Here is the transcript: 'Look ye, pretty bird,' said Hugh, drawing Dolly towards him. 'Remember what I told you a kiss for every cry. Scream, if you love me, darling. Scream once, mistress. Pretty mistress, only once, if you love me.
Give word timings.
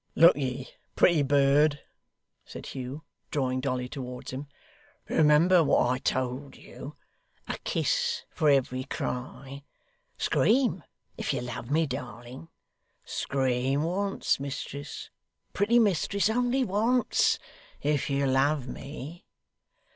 'Look 0.15 0.35
ye, 0.35 0.67
pretty 0.95 1.21
bird,' 1.21 1.79
said 2.43 2.65
Hugh, 2.65 3.03
drawing 3.29 3.61
Dolly 3.61 3.87
towards 3.87 4.31
him. 4.31 4.47
'Remember 5.07 5.63
what 5.63 5.85
I 5.91 5.99
told 5.99 6.57
you 6.57 6.95
a 7.47 7.59
kiss 7.63 8.23
for 8.31 8.49
every 8.49 8.83
cry. 8.85 9.63
Scream, 10.17 10.83
if 11.19 11.31
you 11.33 11.41
love 11.41 11.69
me, 11.69 11.85
darling. 11.85 12.49
Scream 13.05 13.83
once, 13.83 14.39
mistress. 14.39 15.11
Pretty 15.53 15.77
mistress, 15.77 16.31
only 16.31 16.63
once, 16.63 17.37
if 17.83 18.09
you 18.09 18.25
love 18.25 18.67
me. 18.67 19.27